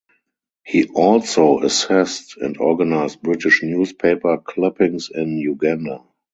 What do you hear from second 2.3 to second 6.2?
and organized British newspaper clippings on Uganda.